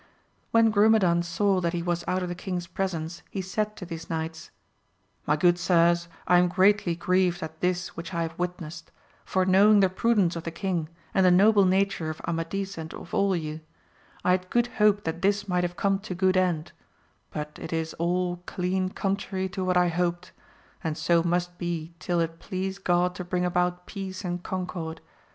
When 0.49 0.71
Grumedan 0.71 1.21
saw 1.21 1.61
that 1.61 1.73
he 1.73 1.83
was 1.83 2.03
out 2.07 2.23
of 2.23 2.27
the 2.27 2.33
king's 2.33 2.65
presence, 2.65 3.21
he 3.29 3.39
said 3.39 3.75
to 3.75 3.85
these 3.85 4.09
knights, 4.09 4.49
My 5.27 5.35
good 5.35 5.59
sirs, 5.59 6.07
I 6.27 6.39
am 6.39 6.47
greatly 6.47 6.95
grieved 6.95 7.43
at 7.43 7.61
this 7.61 7.89
which 7.95 8.11
I 8.11 8.23
have 8.23 8.39
witnessed, 8.39 8.89
for 9.25 9.45
knowing 9.45 9.79
the 9.79 9.89
prudence 9.89 10.35
of 10.35 10.43
the 10.43 10.49
king 10.49 10.89
and 11.13 11.23
the 11.23 11.29
noble 11.29 11.65
nature 11.65 12.09
of 12.09 12.19
Amadis 12.27 12.79
and 12.79 12.91
of 12.95 13.13
all 13.13 13.35
ye, 13.35 13.61
I 14.23 14.31
had 14.31 14.49
good 14.49 14.65
hope 14.81 15.03
that 15.03 15.21
this 15.21 15.47
might 15.47 15.63
have 15.63 15.77
come 15.77 15.99
to 15.99 16.15
good 16.15 16.35
end; 16.35 16.71
but 17.29 17.59
it 17.61 17.71
is 17.71 17.93
all 17.99 18.37
clean 18.47 18.89
contrary 18.89 19.49
to 19.49 19.63
what 19.63 19.77
I 19.77 19.89
hoped, 19.89 20.31
and 20.83 20.97
so 20.97 21.21
must 21.21 21.59
be 21.59 21.93
till 21.99 22.19
it 22.21 22.39
please 22.39 22.79
God 22.79 23.13
to 23.13 23.23
bring 23.23 23.45
about 23.45 23.85
peace 23.85 24.25
and 24.25 24.41
concord. 24.41 24.99